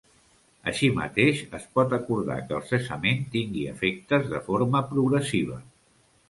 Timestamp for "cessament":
2.71-3.21